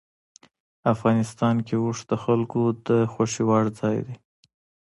[0.93, 4.15] افغانستان کې اوښ د خلکو د خوښې وړ ځای دی.